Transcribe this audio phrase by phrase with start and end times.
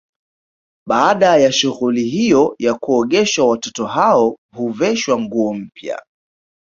[0.87, 6.01] Baada ya shughuli hiyo ya kuogeshwa watoto hao huveshwa nguo mpya